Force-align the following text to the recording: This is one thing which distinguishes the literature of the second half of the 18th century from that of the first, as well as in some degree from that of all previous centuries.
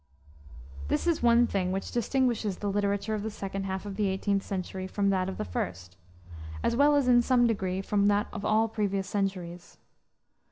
This 0.87 1.05
is 1.05 1.21
one 1.21 1.45
thing 1.45 1.71
which 1.71 1.91
distinguishes 1.91 2.57
the 2.57 2.71
literature 2.71 3.13
of 3.13 3.21
the 3.21 3.29
second 3.29 3.65
half 3.67 3.85
of 3.85 3.97
the 3.97 4.05
18th 4.17 4.41
century 4.41 4.87
from 4.87 5.11
that 5.11 5.29
of 5.29 5.37
the 5.37 5.45
first, 5.45 5.95
as 6.63 6.75
well 6.75 6.95
as 6.95 7.07
in 7.07 7.21
some 7.21 7.45
degree 7.45 7.83
from 7.83 8.07
that 8.07 8.25
of 8.33 8.43
all 8.43 8.67
previous 8.67 9.07
centuries. 9.07 9.77